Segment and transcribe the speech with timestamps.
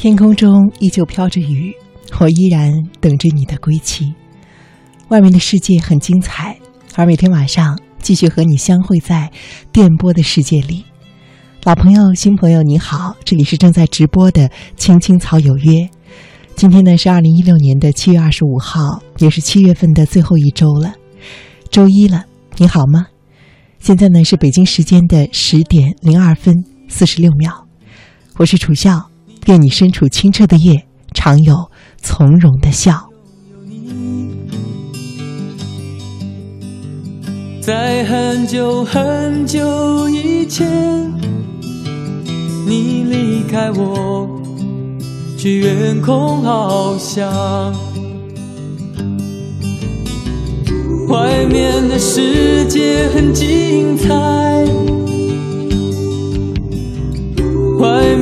[0.00, 1.74] 天空中依旧飘着雨，
[2.20, 4.14] 我依然等着你的归期。
[5.08, 6.56] 外面的世界很精彩，
[6.94, 9.28] 而每天晚上继续和你相会在
[9.72, 10.84] 电波的世界里。
[11.64, 15.72] 老朋友、新朋友，你好，这里是正在直播的《青青草有约》。
[16.54, 20.94] 今天呢是二零一六年的七月二十五号，也是七月份的最后一周了，
[21.72, 22.24] 周一了。
[22.58, 23.08] 你好吗？
[23.80, 26.54] 现在呢是北京时间的十点零二分
[26.86, 27.66] 四十六秒，
[28.36, 29.07] 我是楚笑。
[29.46, 31.70] 愿你身处清澈的夜，常有
[32.02, 33.08] 从容的笑。
[37.60, 40.66] 在很久很久以前，
[42.66, 44.28] 你离开我，
[45.36, 47.30] 去远空翱翔。
[51.08, 54.08] 外面的世界很精彩。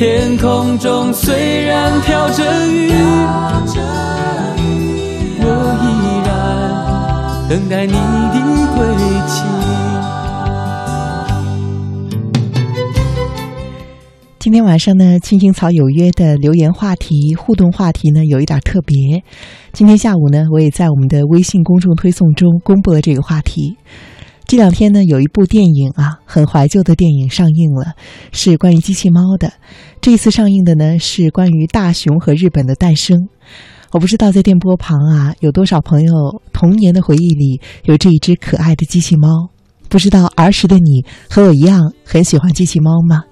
[0.00, 2.90] 天空中虽然飘着雨，
[5.42, 5.44] 我
[5.84, 5.86] 依
[6.24, 6.30] 然
[7.50, 7.98] 等待你的
[8.74, 8.80] 归
[9.28, 9.44] 期。
[14.38, 19.22] 今天晚上呢，青青草有约的留言话题、互动话题呢，有一点特别。
[19.74, 23.76] 今天下午呢，我也在我们的微信公众推送中公布了这个话题。
[24.50, 27.94] 这两天呢，有一部电影啊，很怀旧的电影上映了，
[28.32, 29.52] 是关于机器猫的。
[30.00, 33.28] 这一次上映的呢，是关于大熊和日本的诞生。
[33.92, 39.50] 我不知道在电波旁啊，有多少朋友童年的回忆里有这一只可爱的机器猫？
[39.88, 43.22] 不知道儿时的你和我一样很喜欢机器猫吗？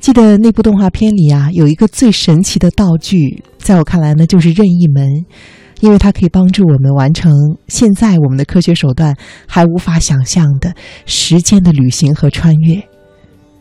[0.00, 5.24] 记得那部动画片里啊，有一个最神奇的道具，在我看来呢，就是任意门。
[5.82, 7.32] 因为它可以帮助我们完成
[7.66, 9.16] 现在我们的科学手段
[9.48, 10.74] 还无法想象的
[11.06, 12.80] 时间的旅行和穿越。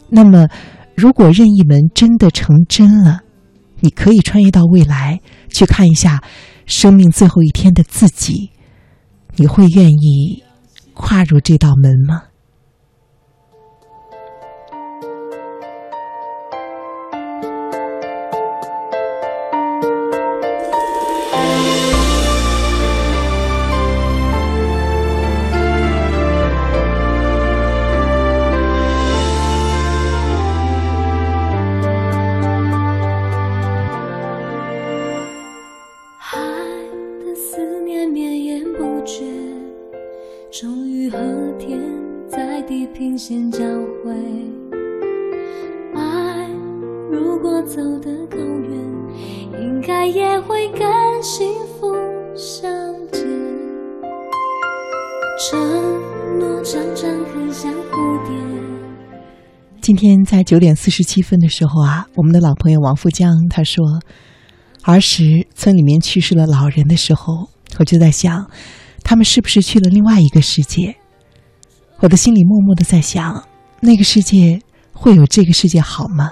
[0.08, 0.48] 那么，
[0.96, 3.22] 如果任意门真的成真了，
[3.80, 6.22] 你可以穿越到未来去看一下
[6.68, 8.52] 生命最后一天的自己，
[9.38, 10.44] 你会愿意
[10.94, 12.31] 跨入这道门吗？
[59.81, 63.84] 今天在九点四十七分的时候啊，我们的老朋友王富江他说，
[64.84, 67.50] 儿时村里面去世了老人的时候，
[67.80, 68.50] 我就在想，
[69.03, 70.96] 他们是不是去了另外一个世界？
[72.01, 73.44] 我的心里默默的在想，
[73.79, 74.59] 那个世界
[74.91, 76.31] 会有这个世界好吗？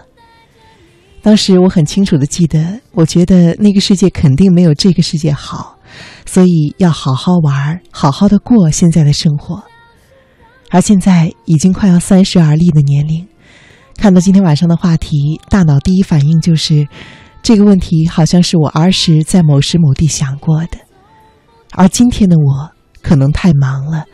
[1.22, 5.78] 当时我很清楚的记得，我觉得那个世界肯定没有这个世界好，
[6.26, 9.64] 所以要好好玩，好好的过现在的生活。
[10.72, 13.28] 而现在已经快要三十而立的年龄。
[13.96, 16.88] 看到今天晚上的话题，大脑第一反应就是，
[17.44, 20.80] 这个问题好像是我儿时在某时某地想过的，
[21.74, 22.72] 而今天的我
[23.04, 24.06] 可能太忙了，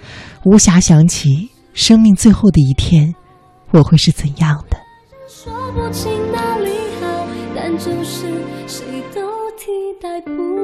[0.45, 3.16] 无暇想起生命最后的一天，
[3.72, 4.78] 我会是怎样的。
[5.28, 6.69] 说不清哪里
[7.01, 8.27] 好，但就是
[8.68, 9.21] 谁都
[9.57, 10.55] 替代不。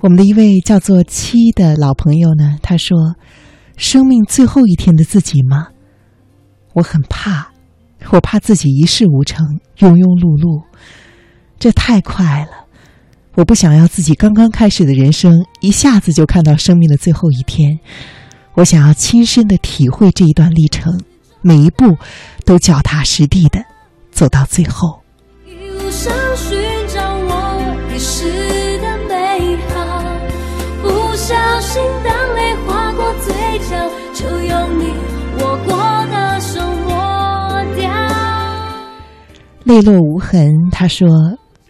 [0.00, 3.16] 我们的一位叫做七的老朋友呢，他说
[3.76, 5.68] ：“生命最后一天的自己吗？
[6.74, 7.50] 我很怕，
[8.10, 9.44] 我怕自己一事无成，
[9.78, 10.62] 庸庸碌碌。
[11.58, 12.66] 这太快了，
[13.34, 17.80] 我不想要自己刚刚开始的人生一下子就看到生命的最后一天。
[18.54, 21.00] 我想要亲身的体会这一段历程，
[21.42, 21.96] 每一步
[22.44, 23.64] 都脚踏实地的
[24.12, 25.02] 走到最后。
[25.44, 26.12] 一路上
[31.28, 33.34] 小心当泪划过嘴
[33.68, 33.76] 角，
[34.14, 34.94] 就用你
[35.42, 35.76] 握过
[36.06, 37.86] 的手抹掉。
[39.64, 41.06] 泪落无痕，他说：“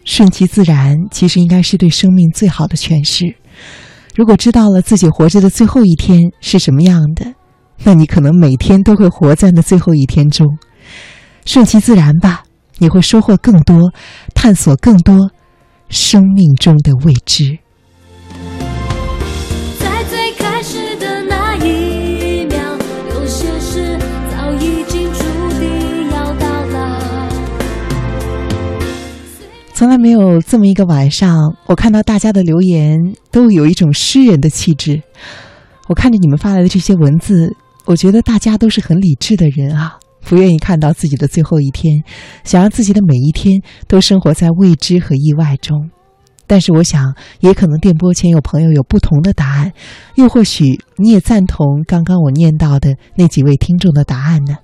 [0.05, 3.35] 顺其自然，其实应该是对生命最好的诠释。
[4.15, 7.33] 如果知道了自己活着的最后一天是什么样的，
[7.83, 10.47] 那你可能每天都会活在那最后一天中。
[11.45, 12.43] 顺其自然吧，
[12.77, 13.91] 你会收获更多，
[14.33, 15.31] 探索更多
[15.89, 17.59] 生命中的未知。”
[29.79, 32.99] 从来没有这么一个晚上，我看到大家的留言
[33.31, 35.01] 都有一种诗人的气质。
[35.87, 37.55] 我看着你们发来的这些文字，
[37.85, 42.03] 我觉得大家都是很理智的人啊，不愿意看到自己的最后一天，
[42.43, 45.89] 想让自己的每一天都生活在未知和意外中。
[46.45, 49.71] 但是我想，也可能电波前有朋友有不同的答案，
[50.15, 54.57] 又或许你也赞同刚刚我念到的那几位听众的答案呢？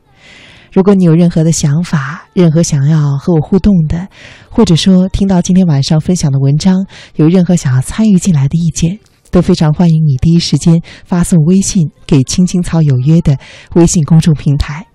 [0.75, 4.10] 如果你有任何的想法，任何想要和我互动的，
[4.50, 6.86] 或者说听到今天晚上分享的文章，
[7.16, 9.00] 有任何想要参与进来的意见，
[9.31, 13.38] 都非常欢迎你第一时间发送微信给“青青草有约”的
[13.75, 14.86] 微信公众平台，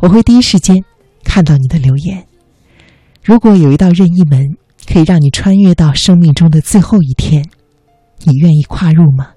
[0.00, 0.82] 我会第一时间
[1.22, 2.26] 看到你的留言。
[3.22, 7.48] 如果有一道任意门可以让你穿越到生命中的最后一天，
[8.24, 9.28] 你愿意跨入吗？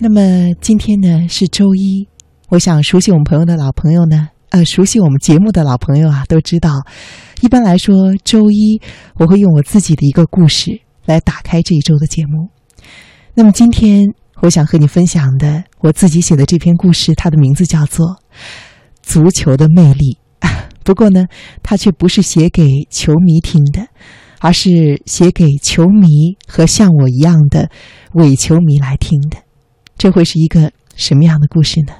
[0.00, 2.06] 那么今天呢是周一，
[2.50, 6.70] 我想熟悉我们朋友的老朋友呢，呃，熟悉我们节目的老朋友啊，都知道，
[7.40, 8.80] 一般来说周一
[9.16, 12.48] 我会用我自己的一个故事来打开这一周的节目。
[13.34, 14.04] 那么今天
[14.40, 18.06] 我想和你分享的我自己写的这篇故事，它的名字叫做
[19.02, 20.16] 《足球的魅力》。
[20.84, 21.26] 不过呢，
[21.64, 23.88] 它却不是写给球迷听的，
[24.38, 27.68] 而是写给球迷和像我一样的
[28.12, 29.47] 伪球迷来听的。
[29.98, 31.92] 这会是一个什么样的故事呢？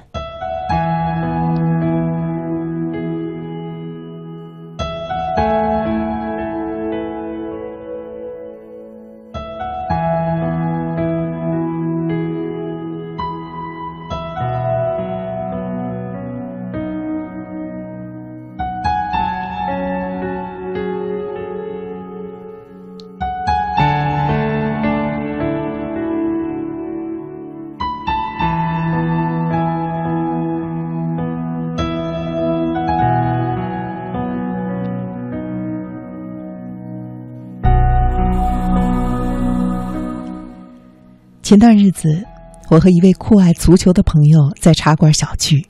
[41.49, 42.23] 前段日子，
[42.69, 45.65] 我和一位酷爱足球的朋友在茶馆小聚。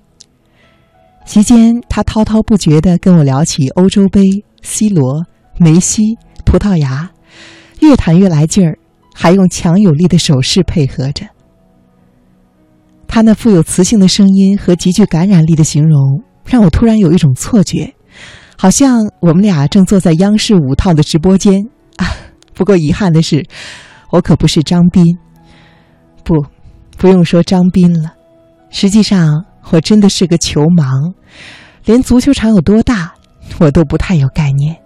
[1.23, 4.21] 席间，他滔滔不绝地跟我聊起欧洲杯、
[4.61, 5.23] C 罗、
[5.57, 7.09] 梅西、葡萄牙，
[7.79, 8.77] 越谈越来劲儿，
[9.15, 11.25] 还用强有力的手势配合着。
[13.07, 17.95] 他那富有磁性的声音和极具感染力的形容，让我突然有一种错觉，
[18.57, 22.05] 好像我们俩正坐在央视五套的直播间啊。
[22.53, 23.47] 不过遗憾的是，
[24.09, 25.17] 我可不是张斌。
[26.29, 26.45] 不，
[26.95, 28.13] 不用说张斌了。
[28.69, 31.15] 实际上，我真的是个球盲，
[31.85, 33.15] 连足球场有多大，
[33.59, 34.77] 我都不太有概念。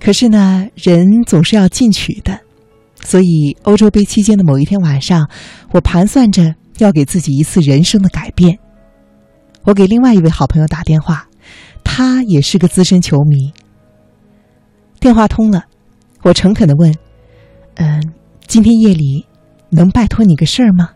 [0.00, 2.40] 可是呢，人总是要进取的，
[3.02, 5.28] 所以欧洲杯期间的某一天晚上，
[5.72, 8.58] 我盘算着要给自己一次人生的改变。
[9.64, 11.27] 我给另外一位好朋友打电话。
[11.98, 13.52] 他也是个资深球迷。
[15.00, 15.64] 电话通了，
[16.22, 16.94] 我诚恳的问
[17.74, 18.12] ：“嗯，
[18.46, 19.26] 今天夜里
[19.70, 20.90] 能拜托你个事儿吗？”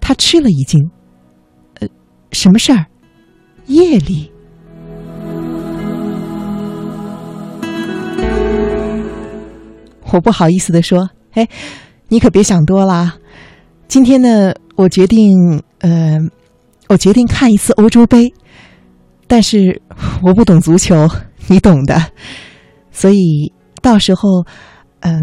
[0.00, 0.90] 他吃了一惊
[1.80, 1.88] ：“呃，
[2.32, 2.86] 什么事儿？
[3.66, 4.32] 夜里？”
[10.14, 11.46] 我不好意思的说：“哎，
[12.08, 13.18] 你可别想多了。
[13.86, 16.16] 今天呢，我决定，呃，
[16.88, 18.32] 我决定看一次欧洲杯。”
[19.26, 19.82] 但是
[20.22, 21.08] 我不懂足球，
[21.48, 22.00] 你懂的，
[22.90, 23.52] 所以
[23.82, 24.44] 到时候，
[25.00, 25.20] 嗯，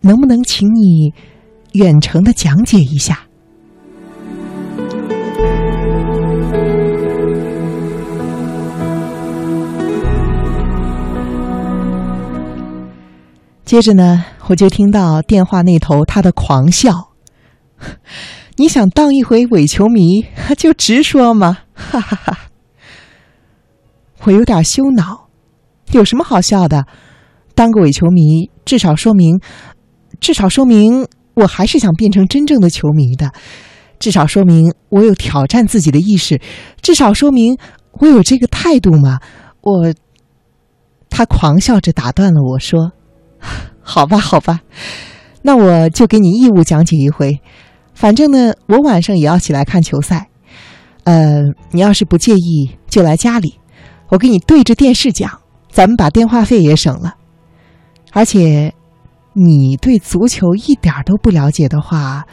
[0.00, 1.12] 能不能请你
[1.72, 3.26] 远程的讲解一下？
[13.64, 17.08] 接着呢，我就听到电话那头他的狂笑。
[18.56, 20.26] 你想当一回伪球迷，
[20.58, 22.38] 就直说嘛，哈哈哈。
[24.24, 25.28] 我有点羞恼，
[25.92, 26.86] 有什么好笑的？
[27.54, 29.40] 当个伪球迷，至少说明，
[30.20, 33.32] 至少说明我还是想变成真正的球迷的，
[33.98, 36.40] 至少说明我有挑战自己的意识，
[36.80, 37.58] 至少说明
[37.92, 39.18] 我有这个态度嘛。
[39.60, 39.92] 我，
[41.10, 42.92] 他狂笑着打断了我说
[43.82, 44.60] ：“好吧，好吧，
[45.42, 47.40] 那我就给你义务讲解一回。
[47.94, 50.30] 反正呢，我晚上也要起来看球赛。
[51.04, 53.54] 呃，你要是不介意，就来家里，
[54.12, 55.40] 我给你对着电视讲，
[55.70, 57.14] 咱们把电话费也省了。”
[58.12, 58.74] 而且，
[59.32, 62.26] 你对足球一点都不了解的话，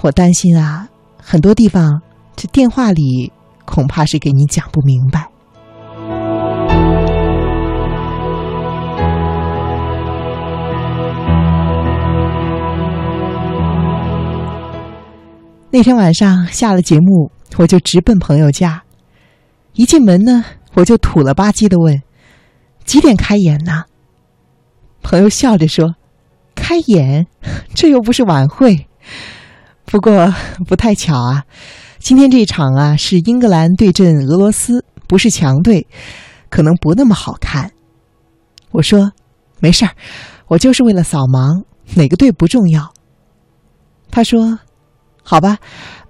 [0.00, 0.88] 我担心啊，
[1.20, 2.00] 很多地方
[2.36, 3.32] 这电话里
[3.64, 5.28] 恐怕是给你讲不明白。
[15.72, 18.84] 那天晚上下了节目，我就直奔朋友家。
[19.74, 20.42] 一进门呢，
[20.76, 22.02] 我就土了吧唧的问
[22.84, 23.84] ：“几点开演呢？”
[25.02, 25.96] 朋友笑着说
[26.54, 27.26] ：“开演，
[27.74, 28.86] 这又不是晚会。
[29.84, 30.34] 不过
[30.66, 31.44] 不太巧啊，
[31.98, 35.86] 今天这一场啊是英格兰对阵俄罗斯，不是强队，
[36.50, 37.72] 可能不那么好看。”
[38.72, 39.12] 我说
[39.60, 39.92] ：“没事儿，
[40.48, 41.64] 我就是为了扫盲，
[41.94, 42.92] 哪个队不重要。”
[44.10, 44.58] 他说
[45.22, 45.58] ：“好吧，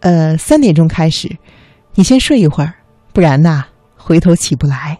[0.00, 1.36] 呃，三点钟开始，
[1.94, 2.74] 你先睡一会儿，
[3.12, 3.66] 不然呐，
[4.06, 4.96] 回头起不来。”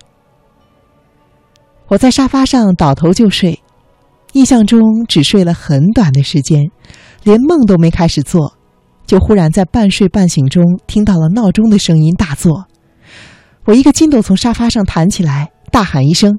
[1.86, 3.62] 我在沙发上倒头就睡。
[4.32, 6.60] 印象中只睡了很短的时间，
[7.22, 8.58] 连梦都没开始做，
[9.06, 12.66] 就忽然在半睡半醒中听到了闹钟的声音大作。
[13.64, 16.38] 我一个筋斗从沙发上弹起来，大喊一声：“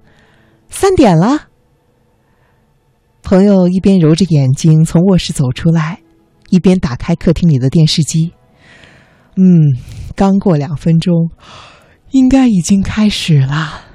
[0.69, 1.47] 三点了！”
[3.23, 6.01] 朋友一边揉着眼睛从卧室走出来，
[6.49, 8.33] 一边打开客厅里的电视机。
[9.37, 9.59] 嗯，
[10.15, 11.31] 刚过两分钟，
[12.11, 13.86] 应该已经开始了。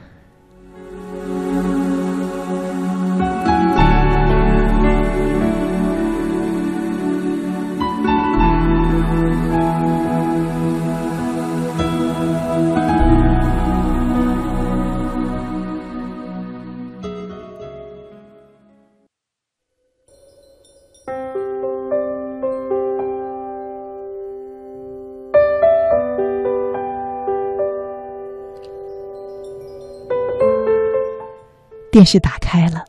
[31.93, 32.87] 电视打开了，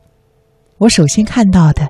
[0.78, 1.86] 我首先看到的，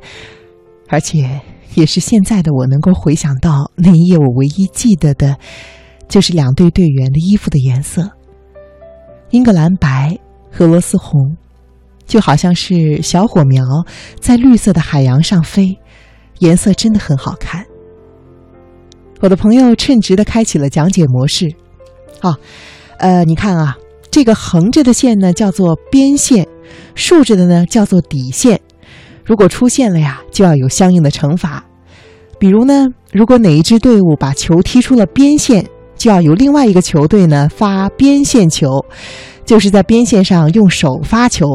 [0.88, 1.40] 而且
[1.74, 5.38] 也是现在的我能够回想到那一夜我唯一记得的，
[6.08, 8.10] 就是两队队员的衣服的颜色：
[9.30, 10.18] 英格兰白，
[10.58, 11.36] 俄罗斯红，
[12.04, 13.64] 就好像是小火苗
[14.20, 15.78] 在绿色的海洋上飞，
[16.40, 17.64] 颜色真的很好看。
[19.20, 21.46] 我的朋友称职的开启了讲解模式，
[22.22, 22.36] 哦，
[22.98, 23.78] 呃，你看啊，
[24.10, 26.44] 这个横着的线呢叫做边线。
[26.94, 28.60] 竖着的呢叫做底线，
[29.24, 31.64] 如果出现了呀，就要有相应的惩罚。
[32.38, 35.66] 比如呢，如果哪一支队伍把球踢出了边线，
[35.96, 38.84] 就要由另外一个球队呢发边线球，
[39.44, 41.46] 就是在边线上用手发球。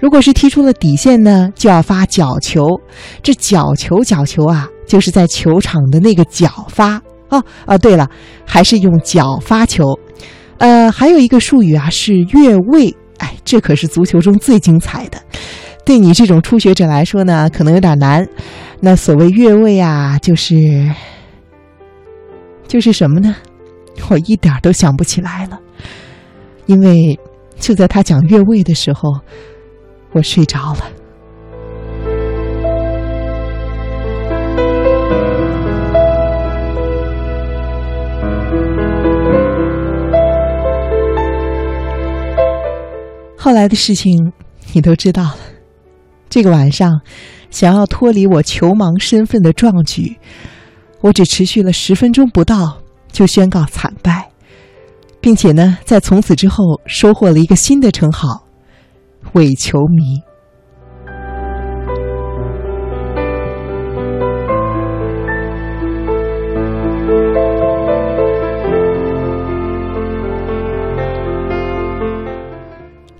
[0.00, 2.64] 如果是踢出了底线呢，就要发角球。
[3.22, 7.00] 这角球角球啊，就是在球场的那个角发。
[7.28, 8.08] 哦哦，对了，
[8.46, 9.84] 还是用脚发球。
[10.58, 12.96] 呃，还有一个术语啊，是越位。
[13.18, 15.20] 哎，这可是足球中最精彩的。
[15.84, 18.28] 对你这种初学者来说呢，可能有点难。
[18.80, 20.54] 那所谓越位啊，就是
[22.66, 23.34] 就是什么呢？
[24.10, 25.58] 我一点都想不起来了，
[26.66, 27.18] 因为
[27.58, 29.20] 就在他讲越位的时候，
[30.12, 30.80] 我睡着了。
[43.40, 44.32] 后来的事情
[44.72, 45.36] 你都知道了。
[46.28, 47.00] 这个晚上，
[47.50, 50.18] 想要脱离我球盲身份的壮举，
[51.00, 54.28] 我只持续了十分钟不到就宣告惨败，
[55.20, 58.44] 并且呢，在从此之后收获了一个新的称号——
[59.34, 60.27] 伪球迷。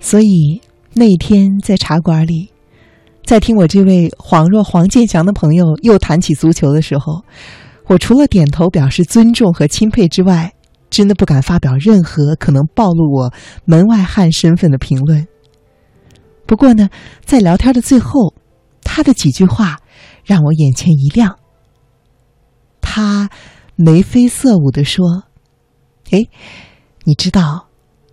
[0.09, 0.63] 所以
[0.95, 2.51] 那一天在茶馆里，
[3.27, 7.25] 在听我这位恍若黄健翔的朋友又谈起足球的时候，
[7.89, 10.55] 我除了点头表示尊重和钦佩之外，
[10.89, 13.35] 真的不敢发表任何可能暴露我
[13.67, 15.29] 门外汉身份的评论。
[16.47, 16.89] 不过呢，
[17.27, 18.33] 在聊天的最后，
[18.83, 19.77] 他的几句话
[20.25, 21.39] 让我眼前一亮。
[22.81, 23.29] 他
[23.77, 25.25] 眉飞色舞地说
[26.13, 26.27] ：“哎，
[27.05, 27.69] 你知道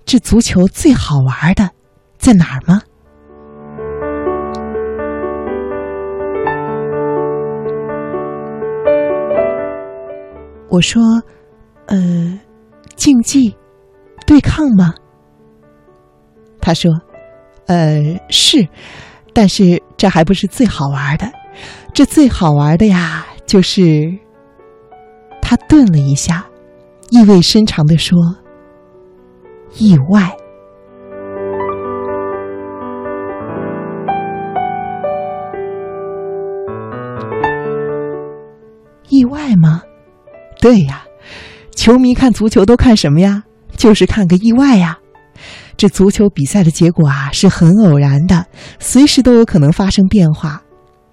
[0.06, 1.72] 这足球最好玩的
[2.26, 2.82] 在哪儿吗？”
[10.70, 11.04] 我说
[11.86, 12.40] ：“呃，
[12.96, 13.56] 竞技，
[14.26, 14.96] 对抗吗？”
[16.60, 16.92] 他说
[17.70, 18.68] ：“呃，是，
[19.32, 21.32] 但是这还不是最好玩的，
[21.94, 24.18] 这最好玩的呀，就是……”
[25.44, 26.44] 他顿了一下，
[27.12, 28.18] 意味深长地说
[29.78, 30.36] ：“意外，
[39.36, 39.84] 外吗？”
[40.60, 41.04] 对呀，
[41.76, 43.44] 球迷看足球都看什么呀？
[43.78, 44.98] 就是看个意外呀。
[45.78, 48.46] 这足球比赛的结果啊，是很偶然的，
[48.80, 50.62] 随时都有可能发生变化。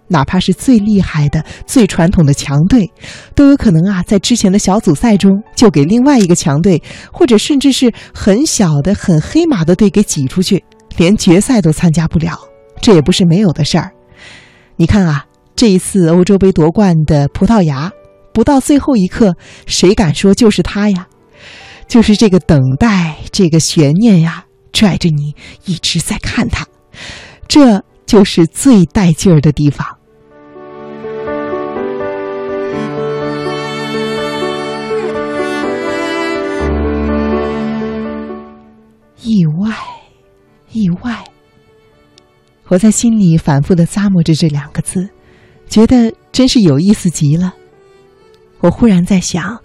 [0.09, 2.88] 哪怕是最厉害的、最传统的强队，
[3.35, 6.81] 都有可能啊，在之前的小组赛中就给另外一个强队，
[7.12, 10.62] 或者甚至是很小的、很黑马的队给挤出去，
[10.97, 12.38] 连决赛都参加不了。
[12.81, 13.91] 这也不是没有的事儿。
[14.76, 15.26] 你看啊，
[15.57, 17.91] 这一次欧洲杯夺冠的葡萄牙。
[18.33, 19.37] 不到最后一刻，
[19.67, 21.07] 谁敢说就是他呀？
[21.89, 25.35] 就是这个等待，这个悬念呀，拽着你
[25.67, 26.67] 一直在看他，
[27.47, 29.87] 这就是最带劲儿的地方。
[39.23, 39.77] 意外，
[40.73, 41.25] 意外，
[42.69, 45.09] 我在心里反复的咂摸着这两个字，
[45.69, 47.55] 觉得真是有意思极了。
[48.62, 49.61] 我忽然在想，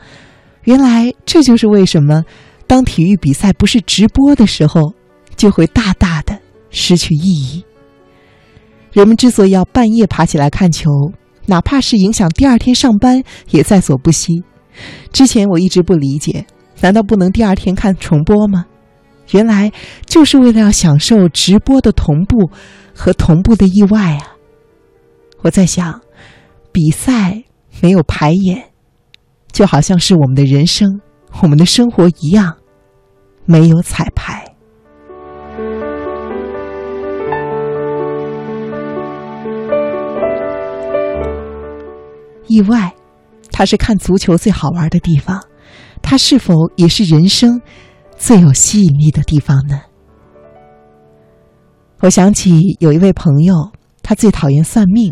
[0.63, 2.25] 原来这就是为什么，
[2.67, 4.93] 当体育比赛不是直播的时候，
[5.35, 6.37] 就会大大的
[6.69, 7.63] 失去意义。
[8.91, 10.89] 人们之所以要半夜爬起来看球，
[11.45, 14.43] 哪怕是影响第二天上班，也在所不惜。
[15.13, 16.45] 之前我一直不理解，
[16.81, 18.65] 难道不能第二天看重播吗？
[19.31, 19.71] 原来
[20.05, 22.49] 就是为了要享受直播的同步
[22.95, 24.35] 和同步的意外啊！
[25.41, 26.01] 我在想，
[26.71, 27.43] 比赛
[27.81, 28.63] 没有排演。
[29.57, 31.01] 就好像是我们的人生，
[31.41, 32.55] 我们的生活一样，
[33.43, 34.45] 没有彩排。
[42.45, 42.93] 意外，
[43.51, 45.41] 它是看足球最好玩的地方，
[46.03, 47.59] 它是否也是人生
[48.15, 49.81] 最有吸引力的地方呢？
[52.01, 53.71] 我想起有一位朋友，
[54.03, 55.11] 他最讨厌算命，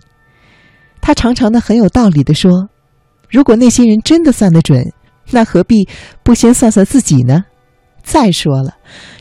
[1.01, 2.69] 他常常的很有道理的说。
[3.35, 4.93] 如果那些人真的算得准，
[5.31, 5.89] 那何必
[6.23, 7.43] 不先算算自己呢？
[8.01, 8.75] 再说了，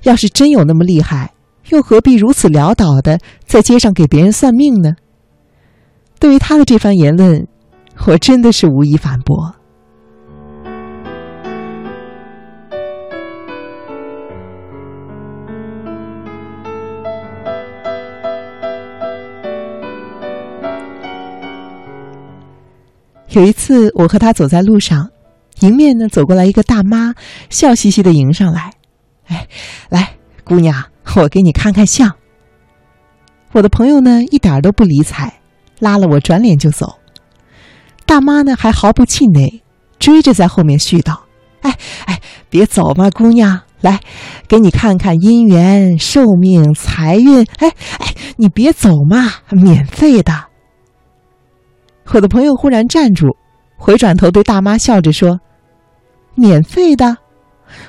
[0.04, 1.32] 要是真有那么厉害，
[1.70, 4.92] 又何必如此潦倒的在街上给别人算命呢？
[6.20, 7.48] 对于他的这番言论，
[8.06, 9.56] 我真的是无以反驳。
[23.34, 25.10] 有一次，我和他走在路上，
[25.60, 27.14] 迎面呢走过来一个大妈，
[27.50, 28.70] 笑嘻嘻的迎上来，
[29.26, 29.48] 哎，
[29.88, 30.84] 来，姑娘，
[31.16, 32.12] 我给你看看相。
[33.50, 35.40] 我的朋友呢一点都不理睬，
[35.80, 36.94] 拉了我转脸就走。
[38.06, 39.62] 大妈呢还毫不气馁，
[39.98, 41.18] 追着在后面絮叨
[41.62, 43.98] ：“哎哎，别走嘛，姑娘，来，
[44.46, 47.44] 给你看看姻缘、寿命、财运。
[47.58, 47.68] 哎
[47.98, 50.44] 哎，你别走嘛，免费的。”
[52.12, 53.36] 我的朋友忽然站住，
[53.76, 55.40] 回转头对大妈笑着说
[56.36, 57.16] ：“免费的，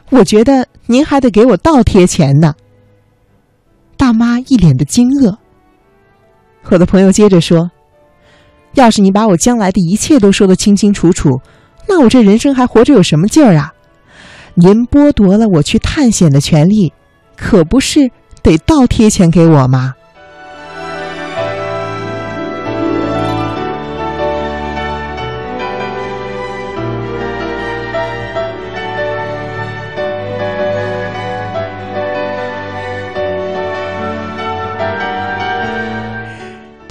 [0.10, 2.56] 我觉得您还得给我倒贴钱呢。”
[3.98, 5.38] 大妈一脸的惊愕。
[6.70, 7.70] 我的朋友接着说
[8.74, 11.30] ：“要是你把我将来的一切都说得清清楚楚，
[11.88, 13.72] 那我这人生还活着有什么劲儿啊？
[14.56, 16.92] 您剥夺了我去探险的权利，
[17.38, 18.10] 可不是
[18.42, 19.94] 得倒贴钱给我吗？”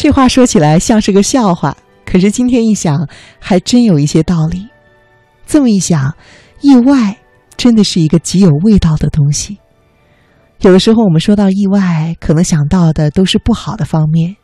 [0.04, 3.08] 这话说起来像是个笑话，可是今天一想，
[3.40, 4.68] 还真有一些道理。
[5.46, 6.14] 这么一想，
[6.60, 7.16] 意外
[7.56, 9.56] 真的是一个极有味道的东西。
[10.60, 14.36] 有的时候我们说到意外，可能想到的都是不好的方面，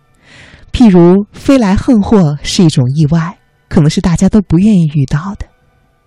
[0.73, 3.37] 譬如飞来横祸是一种意外，
[3.69, 5.45] 可能是大家都不愿意遇到的。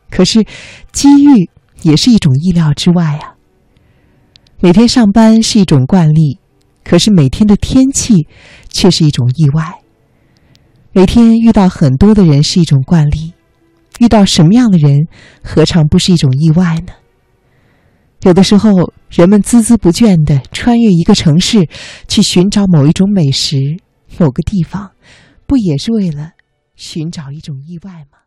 [0.10, 0.44] 可是
[0.92, 1.48] 机遇
[1.84, 3.36] 也是一种意料之外啊。
[4.60, 6.40] 每天上班是一种惯例。
[6.84, 8.28] 可是每天的天气
[8.70, 9.80] 却是一种意外，
[10.92, 13.34] 每天遇到很多的人是一种惯例，
[14.00, 15.08] 遇到什么样的人，
[15.44, 16.94] 何尝不是一种意外呢？
[18.22, 21.68] 有的时候，人们孜孜不倦地穿越一个城市，
[22.08, 23.58] 去寻找某一种美食、
[24.18, 24.92] 某个地方，
[25.46, 26.32] 不也是为了
[26.76, 28.23] 寻找一种意外吗？